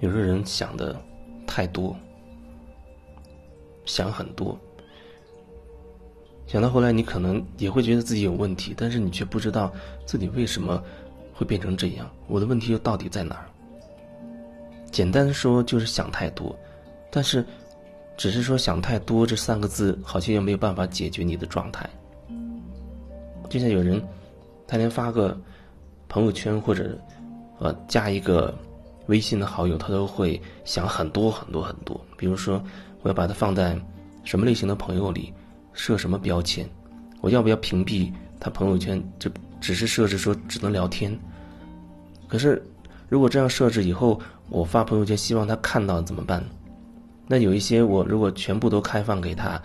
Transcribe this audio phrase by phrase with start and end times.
[0.00, 0.98] 有时候人想的
[1.46, 1.94] 太多，
[3.84, 4.58] 想很多，
[6.46, 9.70] 想到后来你可能也会觉得自己有问题，但是你却不知道
[10.06, 10.82] 自己为什么
[11.34, 12.10] 会变成这样。
[12.28, 13.46] 我的问题又到底在哪儿？
[14.90, 16.58] 简单说就是想太多，
[17.10, 17.44] 但是
[18.16, 21.88] 只是说想太多这三个字，好像又没有办法解决你的状态。
[23.50, 24.02] 就像有人，
[24.66, 25.38] 他连发个
[26.08, 26.98] 朋友圈或者
[27.58, 28.56] 呃加一个。
[29.10, 32.00] 微信的好友，他都会想很多很多很多。
[32.16, 32.62] 比如说，
[33.02, 33.76] 我要把它放在
[34.22, 35.34] 什么类型的朋友里，
[35.72, 36.64] 设什么标签，
[37.20, 39.02] 我要不要屏蔽他朋友圈？
[39.18, 39.28] 就
[39.60, 41.18] 只是设置说只能聊天。
[42.28, 42.64] 可是，
[43.08, 46.42] 如果这样设置以后，我发朋友圈希望他看到怎么办？
[47.26, 49.60] 那有一些我如果全部都开放给他，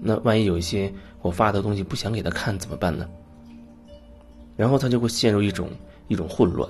[0.00, 3.08] 那万一有一些我发的东西不想给他看怎么办呢？
[4.56, 5.70] 然后他就会陷入一种
[6.08, 6.68] 一种混乱。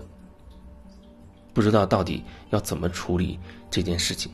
[1.54, 3.38] 不知道到底要怎么处理
[3.70, 4.32] 这件事情，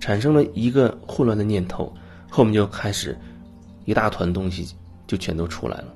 [0.00, 1.92] 产生了一个混乱的念头，
[2.28, 3.16] 后面就开始
[3.84, 4.74] 一大团东西
[5.06, 5.94] 就全都出来了。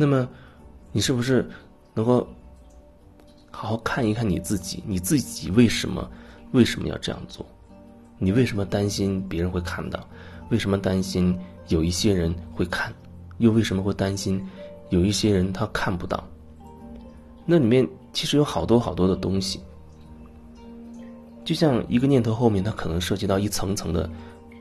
[0.00, 0.28] 那么，
[0.92, 1.48] 你是不是
[1.92, 2.26] 能够
[3.50, 4.82] 好好看一看你自己？
[4.86, 6.08] 你自己为什么？
[6.52, 7.44] 为什么要这样做？
[8.18, 10.06] 你为什么担心别人会看到？
[10.50, 12.92] 为什么担心有一些人会看？
[13.38, 14.44] 又为什么会担心
[14.88, 16.26] 有一些人他看不到？
[17.44, 19.60] 那里面其实有好多好多的东西，
[21.44, 24.10] 就像一个念头后面，它可能涉及到一层层的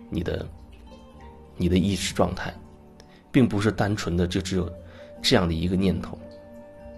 [0.09, 0.47] 你的
[1.55, 2.53] 你的意识状态，
[3.31, 4.71] 并不是单纯的就只有
[5.21, 6.17] 这样的一个念头。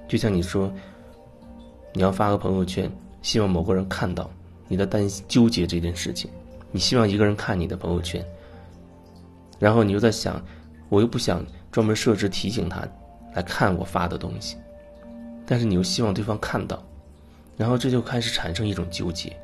[0.08, 0.72] 就像你说，
[1.94, 4.30] 你要发个朋友圈，希望某个人看到。
[4.70, 6.32] 你的担心、纠结这件事情，
[6.72, 8.26] 你希望一个人看你的朋友圈，
[9.60, 10.42] 然后你又在想，
[10.88, 12.88] 我又不想专门设置提醒他
[13.34, 14.56] 来看我发的东西，
[15.46, 16.82] 但是你又希望对方看到，
[17.58, 19.36] 然后这就开始产生一种纠结。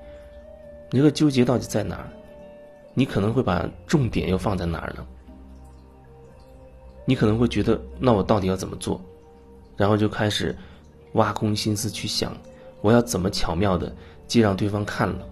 [0.91, 2.07] 你这个纠结到底在哪儿？
[2.93, 5.05] 你可能会把重点又放在哪儿呢？
[7.03, 9.01] 你可能会觉得，那我到底要怎么做？
[9.75, 10.55] 然后就开始
[11.13, 12.31] 挖空心思去想，
[12.85, 13.91] 我要怎么巧妙的。
[14.27, 15.27] 既让对方看了，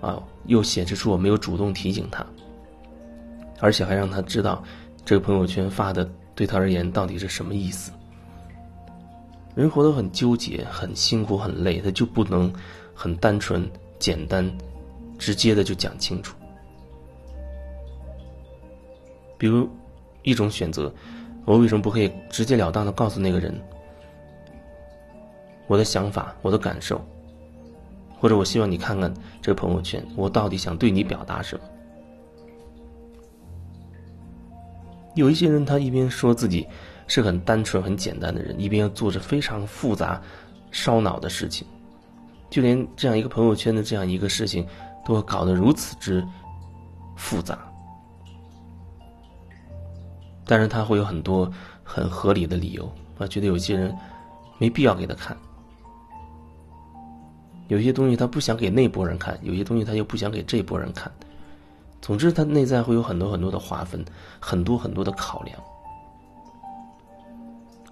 [0.00, 2.24] 啊，又显示出我没有主动提醒他，
[3.58, 4.62] 而且还让他知道
[5.04, 7.90] 这个朋友圈发的对他而言到底是什么意思。
[9.56, 12.52] 人活得很纠结，很辛苦，很累，他就不能
[12.94, 14.48] 很单纯、简单、
[15.18, 16.36] 直接的就讲清楚。
[19.36, 19.68] 比如
[20.22, 20.92] 一种选择，
[21.44, 23.52] 我为什么不可以直截了当的告诉那个人
[25.68, 27.00] 我的想法、我的感受？
[28.18, 31.62] 或者我希望你看看这个朋友圈，我到底想对你表达什么？
[35.14, 36.66] 有一些人，他一边说自己
[37.06, 40.20] 是很单纯、很简单的人，一边要做着非常复杂、
[40.72, 41.66] 烧脑的事情，
[42.50, 44.66] 就连这样一个朋友圈的这样一个事情，
[45.04, 46.26] 都会搞得如此之
[47.16, 47.58] 复杂。
[50.44, 51.50] 但是他会有很多
[51.84, 53.94] 很合理的理由，我觉得有些人
[54.58, 55.36] 没必要给他看。
[57.68, 61.10] 有些东西他不想给那波人看，有些东西他又不想给这波人看。
[62.00, 64.04] 总之，他内在会有很多很多的划分，
[64.40, 65.58] 很多很多的考量。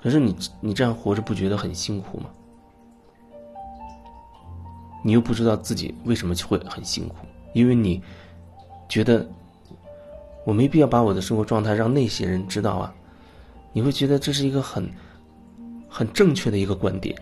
[0.02, 2.30] 可是你你这样活着不觉得很辛苦吗？
[5.02, 7.16] 你又不知道自己为什么会很辛苦，
[7.52, 8.02] 因为你
[8.88, 9.28] 觉得
[10.44, 12.94] 我没必要把我的生活状态让那些人知道啊。
[13.72, 14.88] 你会觉得这是一个很
[15.88, 17.14] 很正确的一个观点。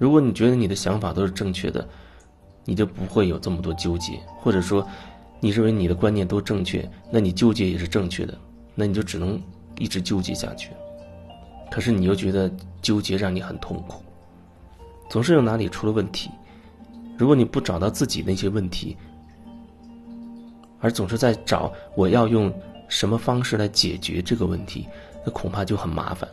[0.00, 1.86] 如果你觉得你的想法都是正确的，
[2.64, 4.82] 你就不会有这么多纠结；或者说，
[5.40, 8.34] 你认为你的观念都正确，那你纠结也是正确的，
[8.74, 9.38] 那你就只能
[9.78, 10.70] 一直纠结下去。
[11.70, 12.50] 可是你又觉得
[12.80, 14.02] 纠结让你很痛苦，
[15.10, 16.30] 总是有哪里出了问题。
[17.18, 18.96] 如果你不找到自己那些问题，
[20.80, 22.50] 而总是在找我要用
[22.88, 24.88] 什么方式来解决这个问题，
[25.26, 26.26] 那恐怕就很麻烦。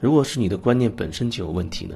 [0.00, 1.94] 如果是你的观念本身就有问题呢？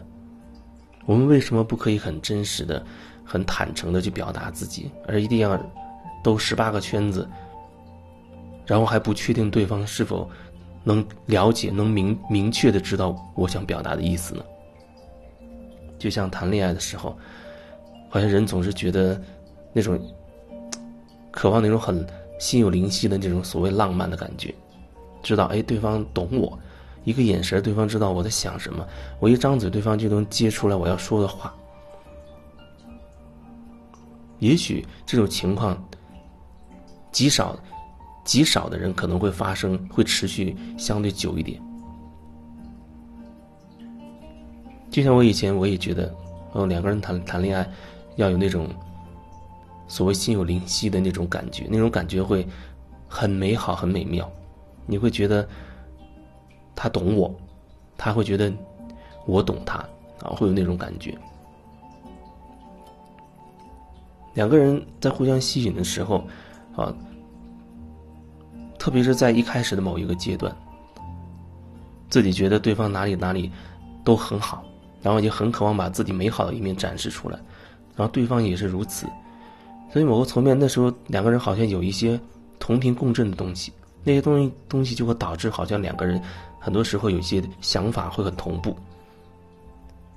[1.07, 2.85] 我们为什么不可以很真实的、
[3.25, 5.59] 很坦诚的去表达自己，而一定要
[6.23, 7.29] 兜十八个圈子，
[8.67, 10.29] 然后还不确定对方是否
[10.83, 14.45] 能了解、能明明确的知道我想表达的意思呢？
[15.99, 17.17] 就像谈恋爱的时候，
[18.11, 19.21] 好像人总是觉得
[19.73, 19.99] 那种
[21.31, 22.05] 渴望那种很
[22.39, 24.55] 心有灵犀的那种所谓浪漫的感觉，
[25.23, 26.59] 知道哎，对方懂我。
[27.07, 28.85] 一个眼神，对方知道我在想什么；
[29.21, 31.55] 我一张嘴，对方就能接出来我要说的话。
[34.41, 35.81] 也许这种情况
[37.13, 37.57] 极少、
[38.25, 41.63] 极少的人可能会发生，会持续相对久一点。
[44.91, 46.13] 就像我以前我也觉得，
[46.55, 47.69] 哦，两个人谈谈恋爱
[48.17, 48.69] 要有那种
[49.87, 52.45] 所谓心有灵犀的那种感觉，那种感觉会
[53.07, 54.29] 很美好、很美妙。
[54.87, 55.49] 你会觉得
[56.77, 57.35] 他懂我，
[57.99, 58.53] 他会觉得
[59.27, 59.79] 我懂他，
[60.23, 61.13] 啊，会有那种感觉。
[64.35, 66.23] 两个人在互相吸引的时候，
[66.77, 66.95] 啊，
[68.79, 70.55] 特别是在一开始的某一个阶段，
[72.09, 73.51] 自己觉得对方哪里哪里
[74.05, 74.63] 都很好。
[75.03, 77.39] 然后也很渴望把自己美好的一面展示出来，
[77.95, 79.07] 然后对方也是如此，
[79.93, 82.19] 所以某个层面那时候两个人好像有一些
[82.59, 86.21] 同频共振的东西，那些东西东西就会导致好像两个人
[86.67, 88.77] 很多时候有一些想法会很同步，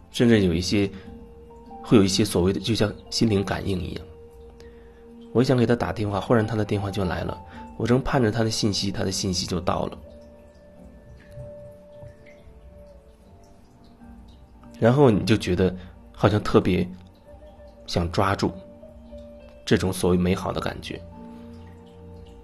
[0.09, 0.89] 甚至有一些
[1.83, 4.03] 会有一些所谓的就像心灵感应一样。
[5.31, 7.39] 我想给他打电话，忽然他的电话就来了，
[7.77, 9.97] 我正盼着他的信息，他的信息就到了。
[14.79, 15.71] 然后你就觉得
[16.11, 16.89] 好像特别
[17.85, 18.51] 想抓住
[19.67, 20.99] 这种所谓美好的感觉，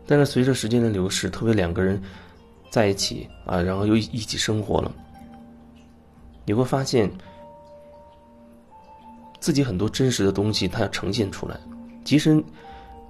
[0.05, 1.99] 但是随着时间的流逝，特别两个人
[2.75, 4.91] 在一起啊，然后又一起生活了，
[6.43, 7.09] 你会发现
[9.39, 11.57] 自己很多真实的东西，它要呈现出来。
[12.03, 12.43] 其实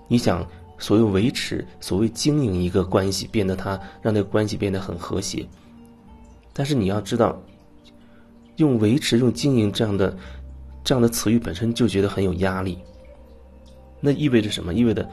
[0.07, 0.47] 你想
[0.77, 3.71] 所谓维持、所谓经营一个关系，变得它
[4.03, 5.43] 让那个关系变得很和谐，
[6.53, 7.35] 但是你要知道。
[8.57, 10.15] 用维持、用经营这样的、
[10.81, 12.77] 这样的词语本身就觉得很有压力。
[13.99, 14.73] 那意味着什么？
[14.73, 15.09] 意味着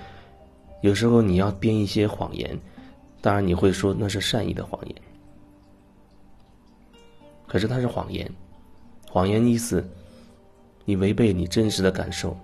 [0.82, 2.56] 有时候你要编一些谎言，
[3.22, 4.94] 当然你会说那是善意的谎言，
[7.46, 8.30] 可是它是谎言。
[9.08, 9.88] 谎言意思，
[10.84, 12.36] 你违背你真实的感受，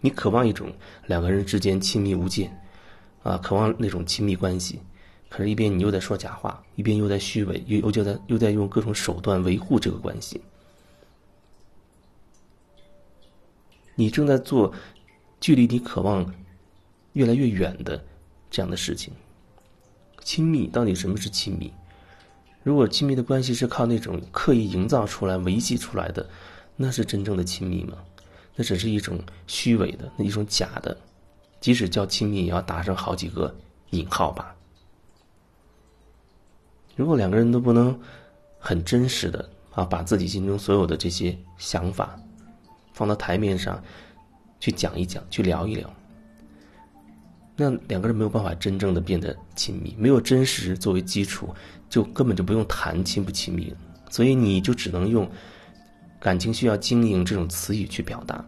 [0.00, 0.70] 你渴望一种
[1.06, 2.54] 两个人之间亲密无间，
[3.22, 4.78] 啊，渴望那种亲密关系。
[5.30, 10.38] 可是，一边你又在说假话，一边又在虚伪，又又就在又在用各种手段维护这个关系。
[13.94, 14.70] 你正在做
[15.40, 16.34] 距离你渴望
[17.12, 18.02] 越来越远的
[18.52, 19.12] 这样的事情。
[20.22, 21.72] 亲密到底什么是亲密？
[22.62, 26.24] 如果亲密的关系是靠那种刻意营造出来、维系出来的，
[26.76, 27.96] 那是真正的亲密吗？
[28.54, 29.18] 那只是一种
[29.48, 30.96] 虚伪的、那一种假的，
[31.60, 33.52] 即使叫亲密，也要打上好几个
[33.90, 34.54] 引号吧。
[36.94, 37.98] 如果两个人都不能
[38.60, 42.16] 很真实的啊，把自己心中所有的这些想法
[42.92, 43.82] 放到台面上
[44.60, 45.92] 去讲一讲，去聊一聊，
[47.56, 51.54] 那两个人没有办法真正的变得亲密，没有真实作为基础，
[51.88, 53.76] 就根本就不用谈亲不亲密了。
[54.10, 55.30] 所以你就只能用
[56.20, 58.44] 感情需要经营这种词语去表达。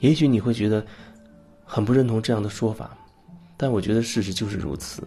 [0.00, 0.84] 也许你会觉得
[1.64, 2.96] 很不认同这样的说法，
[3.56, 5.06] 但我觉得事实就是如此。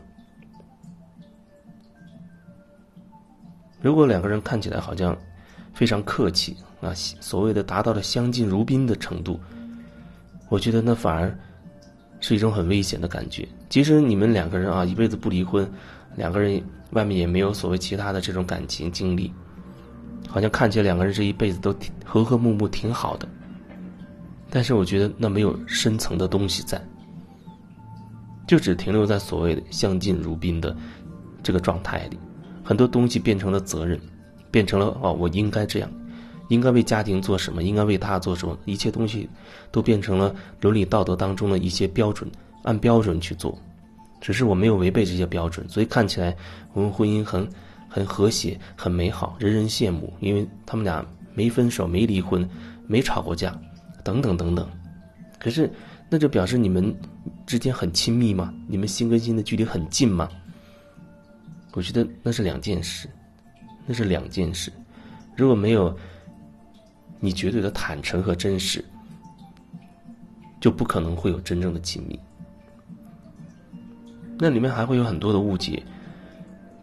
[3.81, 5.17] 如果两个人看起来好像
[5.73, 9.39] 非常客气啊，所谓的达到了相敬如宾的程度，
[10.49, 11.37] 我觉得那反而
[12.19, 13.47] 是一种很危险的感觉。
[13.69, 15.69] 其实你们两个人啊，一辈子不离婚，
[16.15, 16.61] 两个人
[16.91, 19.31] 外面也没有所谓其他的这种感情经历，
[20.27, 23.27] 好像看起来两个人这一辈子都挺和和睦睦，挺好的。
[24.49, 26.81] 但是我觉得那没有深层的东西在，
[28.47, 30.75] 就只停留在所谓的相敬如宾的
[31.43, 32.17] 这个状态里。
[32.63, 33.99] 很多东西变成了责任，
[34.49, 35.91] 变成了哦，我应该这样，
[36.49, 39.29] 应该为家庭做什么，应该为他做什么，一切东西
[39.71, 42.29] 都变成了伦理道德当中的一些标准，
[42.63, 43.57] 按标准去做。
[44.21, 46.35] 只是我没有违背这些标准，所以看起来
[46.73, 47.47] 我们婚姻很
[47.87, 52.47] 很和谐，很美好，人人羡慕，因为他们俩没分手，没离婚，
[52.85, 53.57] 没吵过架，
[54.03, 54.67] 等等等等。
[55.39, 55.71] 可是，
[56.09, 56.93] 那就表示你们
[57.45, 58.53] 之间很亲密吗？
[58.67, 60.27] 你们心跟心的距离很近吗？
[61.73, 63.07] 我觉得那是两件事，
[63.85, 64.69] 那是两件事。
[65.37, 65.95] 如果没有
[67.19, 68.83] 你绝对的坦诚和真实，
[70.59, 72.19] 就不可能会有真正的亲密。
[74.37, 75.83] 那里面还会有很多的误解。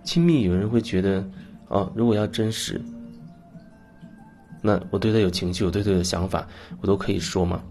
[0.05, 1.29] 亲密，有人会觉得，
[1.69, 2.81] 哦，如果要真实，
[4.63, 6.47] 那我对他有情绪，我对他有想法，
[6.81, 7.63] 我都可以说吗？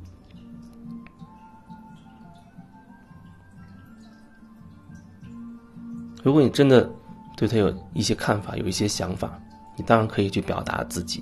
[6.24, 6.90] 如果你真的。
[7.38, 9.38] 对他有一些看法，有一些想法，
[9.76, 11.22] 你当然可以去表达自己，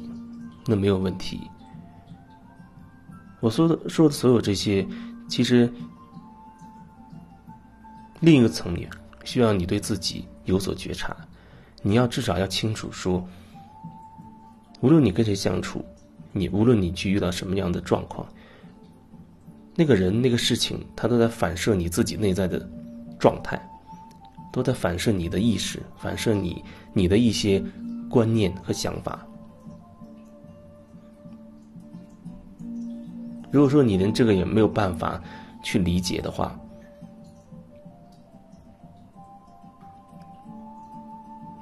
[0.66, 1.42] 那没有问题。
[3.40, 4.88] 我说的说的所有这些，
[5.28, 5.72] 其实
[8.22, 8.90] 另一个层面
[9.26, 11.16] 需要你对自己有所觉察。
[11.82, 13.22] 你要至少要清楚说，
[14.80, 15.84] 无论你跟谁相处，
[16.32, 18.26] 你无论你去遇到什么样的状况，
[19.76, 22.66] 那个人、那个事情，他都在反射你自己内在的
[23.20, 23.62] 状态，
[24.54, 27.62] 都在反射你的意识，反射你你的一些
[28.10, 29.28] 观念和想法。
[33.54, 35.22] 如果说你连这个也没有办法
[35.62, 36.60] 去理解的话，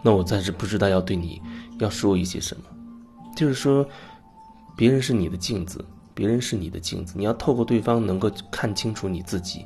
[0.01, 1.41] 那我暂时不知道要对你
[1.79, 2.63] 要说一些什么。
[3.36, 3.86] 就是说，
[4.75, 5.83] 别人是你的镜子。
[6.13, 9.65] 别人是你的镜子，你要透过对方能够看清楚你自己。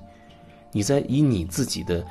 [0.72, 2.05] 你在以你自己的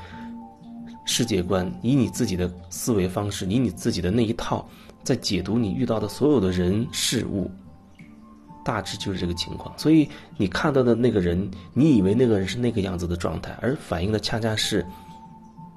[1.05, 4.69] 世界观、以你自己的思维方式、以你自己的那一套，
[5.05, 7.49] 在解读你遇到的所有的人事物，
[8.65, 9.77] 大致就是这个情况。
[9.79, 14.85] 所以你看到的那个人，你以为那个人是那个样子的状态，而反映的恰恰是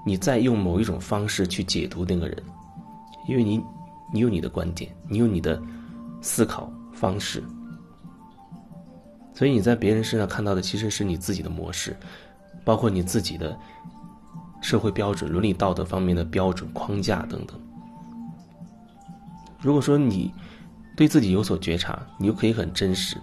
[0.05, 2.41] 你在用某一种方式去解读那个人，
[3.27, 3.61] 因为你
[4.13, 5.61] 你有你的观点，你有你的
[6.21, 7.43] 思考方式。
[9.33, 11.95] 所以你在别人身上看到的其实是你自己的模式，
[12.63, 13.55] 包括你自己的
[14.61, 17.59] 社会标准、伦理道德方面的标准框架等等。
[19.61, 20.33] 如果说你
[20.97, 23.15] 对自己有所觉察，你就可以很真实，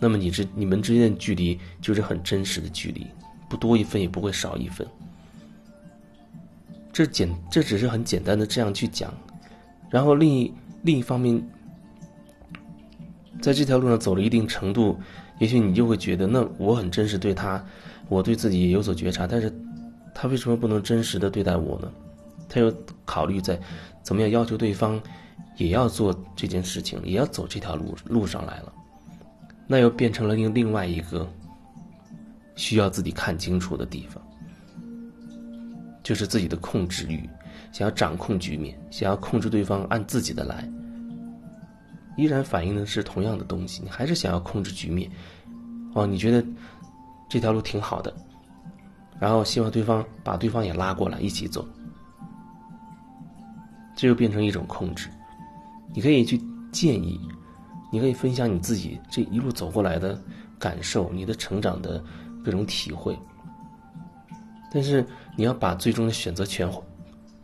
[0.00, 3.06] 那么你之你们之间的距离就是很真实的距离，
[3.48, 4.86] 不多一分也不会少一分。
[6.92, 9.14] 这简这只是很简单的这样去讲，
[9.88, 10.52] 然后另一
[10.82, 11.40] 另一方面，
[13.40, 14.98] 在这条路上走了一定程度。
[15.38, 17.64] 也许你就会觉得，那我很真实对他，
[18.08, 19.48] 我对自己也有所觉察，但是，
[20.12, 21.88] 他为什么不能真实的对待我呢？
[22.48, 22.74] 他又
[23.04, 23.56] 考虑在
[24.02, 25.00] 怎么样要求对方
[25.56, 28.72] 也要做这件事情，也要走这条路路上来了，
[29.66, 31.28] 那又变成了另另外一个
[32.54, 34.22] 需要自己看清楚的地方，
[36.02, 37.28] 就是自己的控制欲，
[37.72, 40.68] 想要掌控局面，想要控制对方按自己的来。
[42.16, 45.10] 依然反映的是同样的东西，你还是想要控制局面，
[45.94, 46.44] 哦，你觉得
[47.28, 48.12] 这条路挺好的，
[49.20, 51.66] 然后希望对方把对方也拉过来一起走，
[53.96, 55.08] 这就变成一种控制。
[55.94, 56.40] 你可以去
[56.70, 57.20] 建议，
[57.90, 60.20] 你可以分享你自己这一路走过来的
[60.58, 62.02] 感受，你的成长的
[62.44, 63.18] 各种体会，
[64.72, 66.70] 但是你要把最终的选择权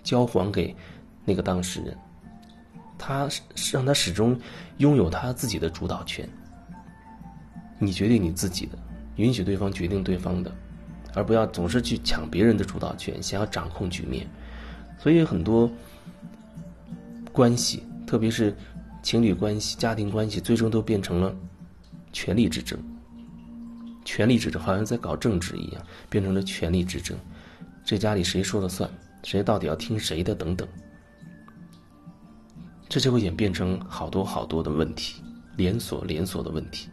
[0.03, 0.75] 交还给
[1.25, 1.97] 那个当事人。
[2.97, 4.39] 他是让他始终
[4.79, 6.27] 拥有他自己的主导权。
[7.79, 8.79] 你决定你自己的，
[9.17, 10.55] 允许对方决定对方的，
[11.13, 14.27] 而不要总是去抢别人的主导权，想要掌控局面。
[14.97, 15.69] 所以很多
[17.33, 17.83] 关系，
[18.15, 18.57] 特别是
[19.03, 21.35] 情侣关系、家庭关系，最终都变成了
[22.13, 22.79] 权力之争。
[24.05, 27.19] 权力之争好像在搞政治一样，变成了权力之争。
[27.85, 28.89] 这家里谁说了算？
[29.25, 30.33] 谁到底要听谁的？
[30.33, 30.69] 等等。
[32.89, 35.21] 这就会演变成好多好多的问题，
[35.57, 36.89] 连锁连锁的问题。